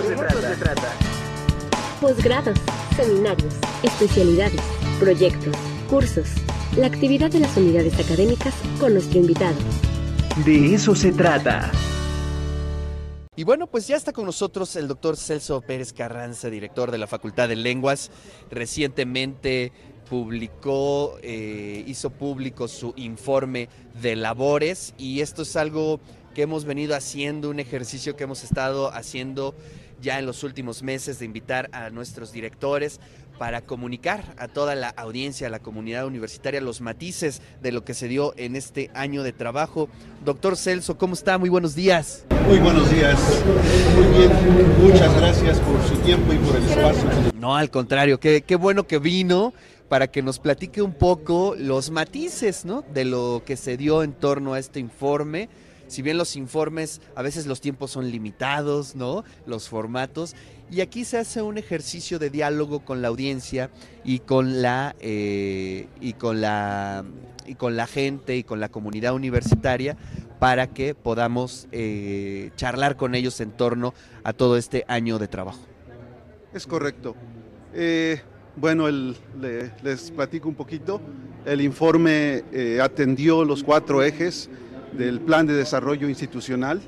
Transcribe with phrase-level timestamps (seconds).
[0.00, 0.40] eso, se, trata.
[0.40, 0.92] se trata.
[2.00, 2.58] Posgrados,
[2.96, 4.60] seminarios, especialidades,
[4.98, 5.56] proyectos,
[5.88, 6.28] cursos.
[6.76, 9.56] La actividad de las unidades académicas con nuestro invitado.
[10.44, 11.70] De eso se trata.
[13.36, 17.06] Y bueno, pues ya está con nosotros el doctor Celso Pérez Carranza, director de la
[17.06, 18.10] Facultad de Lenguas.
[18.50, 19.72] Recientemente
[20.08, 23.68] publicó, eh, hizo público su informe
[24.00, 26.00] de labores y esto es algo
[26.36, 29.54] que hemos venido haciendo, un ejercicio que hemos estado haciendo
[30.02, 33.00] ya en los últimos meses de invitar a nuestros directores
[33.38, 37.94] para comunicar a toda la audiencia, a la comunidad universitaria, los matices de lo que
[37.94, 39.88] se dio en este año de trabajo.
[40.26, 41.38] Doctor Celso, ¿cómo está?
[41.38, 42.26] Muy buenos días.
[42.46, 43.18] Muy buenos días.
[43.94, 44.30] Muy bien.
[44.92, 47.32] Muchas gracias por su tiempo y por el espacio.
[47.34, 49.54] No, al contrario, qué, qué bueno que vino
[49.88, 52.84] para que nos platique un poco los matices ¿no?
[52.92, 55.48] de lo que se dio en torno a este informe.
[55.88, 59.24] Si bien los informes, a veces los tiempos son limitados, ¿no?
[59.46, 60.34] Los formatos.
[60.70, 63.70] Y aquí se hace un ejercicio de diálogo con la audiencia
[64.04, 67.04] y con la, eh, y con la,
[67.46, 69.96] y con la gente y con la comunidad universitaria
[70.40, 73.94] para que podamos eh, charlar con ellos en torno
[74.24, 75.60] a todo este año de trabajo.
[76.52, 77.14] Es correcto.
[77.72, 78.20] Eh,
[78.56, 81.00] bueno, el, le, les platico un poquito.
[81.44, 82.42] El informe
[82.82, 84.50] atendió los cuatro ejes
[84.96, 86.80] del plan de desarrollo institucional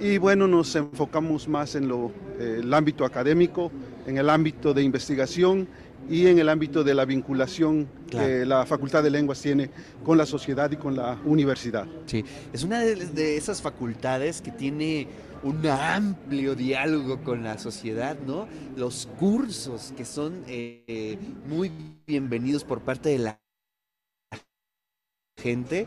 [0.00, 3.70] y bueno, nos enfocamos más en lo, eh, el ámbito académico,
[4.06, 5.68] en el ámbito de investigación
[6.08, 8.26] y en el ámbito de la vinculación Claro.
[8.26, 9.70] que la Facultad de Lenguas tiene
[10.02, 11.86] con la sociedad y con la universidad.
[12.06, 15.08] Sí, es una de, de esas facultades que tiene
[15.42, 18.48] un amplio diálogo con la sociedad, ¿no?
[18.76, 21.70] Los cursos que son eh, muy
[22.06, 23.40] bienvenidos por parte de la
[25.38, 25.86] gente,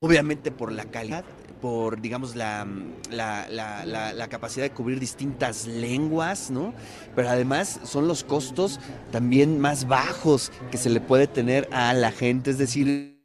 [0.00, 1.24] obviamente por la calidad,
[1.60, 2.66] por, digamos, la,
[3.10, 6.72] la, la, la, la capacidad de cubrir distintas lenguas, ¿no?
[7.16, 8.78] Pero además son los costos
[9.10, 13.18] también más bajos que se le puede tener a la gente, es decir,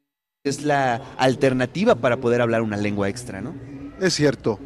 [0.44, 3.54] es la alternativa para poder hablar una lengua extra, ¿no?
[4.02, 4.60] Es cierto.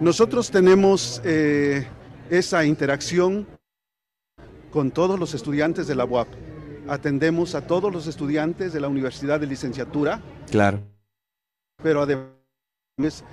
[0.00, 1.86] Nosotros tenemos eh,
[2.30, 3.46] esa interacción
[4.70, 6.28] con todos los estudiantes de la UAP.
[6.88, 10.93] Atendemos a todos los estudiantes de la Universidad de Licenciatura, Claro.
[11.82, 13.24] Pero además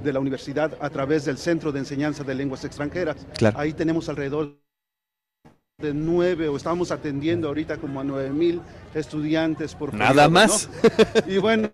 [0.00, 3.26] de la universidad a través del Centro de Enseñanza de Lenguas Extranjeras.
[3.36, 3.58] Claro.
[3.58, 4.58] Ahí tenemos alrededor
[5.78, 8.60] de nueve, o estamos atendiendo ahorita como a nueve mil
[8.94, 10.30] estudiantes por Nada periodo, ¿no?
[10.30, 10.68] más.
[11.26, 11.72] Y bueno,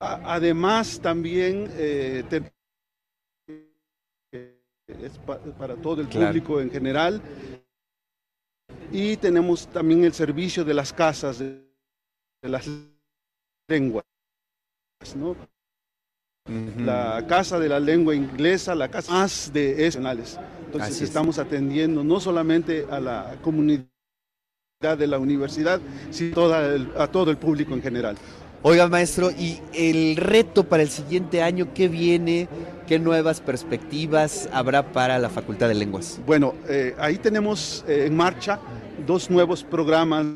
[0.00, 2.52] además también eh, te-
[4.88, 6.28] es pa- para todo el Claro.
[6.28, 7.20] público en general.
[8.92, 11.62] Y tenemos también el servicio de las casas de,
[12.42, 12.68] de las
[13.68, 14.04] lenguas,
[15.16, 15.36] ¿no?
[16.84, 20.38] La casa de la lengua inglesa, la casa más de nacionales.
[20.66, 21.10] Entonces Así es.
[21.10, 23.84] estamos atendiendo no solamente a la comunidad
[24.80, 28.16] de la universidad, sino toda el- a todo el público en general.
[28.62, 32.48] Oiga, maestro, y el reto para el siguiente año, ¿qué viene?
[32.86, 36.20] ¿Qué nuevas perspectivas habrá para la Facultad de Lenguas?
[36.24, 38.60] Bueno, eh, ahí tenemos eh, en marcha
[39.04, 40.26] dos nuevos programas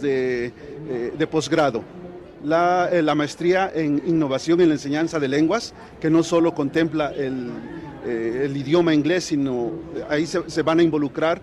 [0.00, 1.84] de, eh, de posgrado.
[2.44, 7.12] La, eh, la maestría en innovación en la enseñanza de lenguas, que no solo contempla
[7.12, 7.50] el,
[8.04, 11.40] eh, el idioma inglés, sino eh, ahí se, se van a involucrar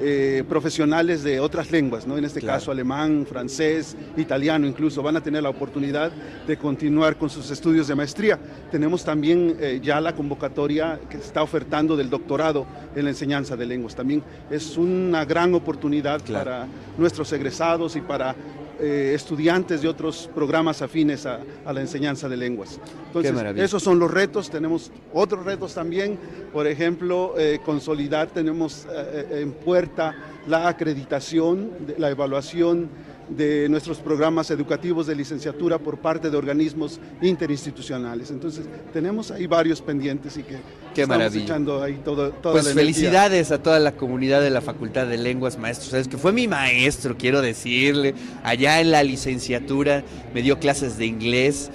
[0.00, 2.16] eh, profesionales de otras lenguas, ¿no?
[2.16, 2.58] en este Claro.
[2.60, 6.12] caso alemán, francés, italiano incluso, van a tener la oportunidad
[6.46, 8.38] de continuar con sus estudios de maestría.
[8.70, 12.64] Tenemos también eh, ya la convocatoria que está ofertando del doctorado
[12.94, 13.96] en la enseñanza de lenguas.
[13.96, 14.22] También
[14.52, 16.44] es una gran oportunidad Claro.
[16.44, 16.66] para
[16.96, 18.36] nuestros egresados y para
[18.80, 22.80] eh, estudiantes de otros programas afines a, a la enseñanza de lenguas.
[23.06, 24.50] Entonces, esos son los retos.
[24.50, 26.18] Tenemos otros retos también,
[26.52, 30.14] por ejemplo, eh, consolidar, tenemos eh, en puerta
[30.46, 32.88] la acreditación, la evaluación
[33.28, 38.30] de nuestros programas educativos de licenciatura por parte de organismos interinstitucionales.
[38.30, 40.56] Entonces, tenemos ahí varios pendientes y que
[40.94, 41.44] Qué estamos maravilla.
[41.44, 45.18] echando ahí todo, toda Pues la felicidades a toda la comunidad de la Facultad de
[45.18, 45.90] Lenguas, maestro.
[45.90, 48.14] Sabes que fue mi maestro, quiero decirle.
[48.42, 50.02] Allá en la licenciatura
[50.34, 51.70] me dio clases de inglés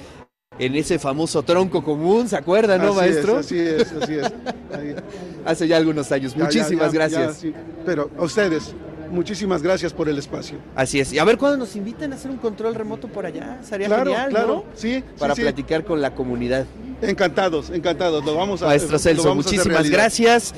[0.59, 3.39] en ese famoso tronco común, ¿se acuerda, no, Así maestro?
[3.39, 4.33] Es, así es, así es.
[5.45, 6.33] Hace ya algunos años.
[6.35, 7.37] Ya, Muchísimas ya, gracias.
[7.37, 7.53] sí.
[7.85, 8.73] Pero a ustedes,
[9.13, 10.57] muchísimas gracias por el espacio.
[10.75, 11.13] Así es.
[11.13, 13.59] Y a ver cuándo nos inviten a hacer un control remoto por allá.
[13.63, 14.63] Sería claro, genial, claro, ¿no?
[14.75, 15.41] sí, Para sí.
[15.41, 16.65] platicar con la comunidad.
[17.01, 18.25] Encantados, encantados.
[18.25, 20.53] Lo vamos a Maestro Celso, muchísimas gracias.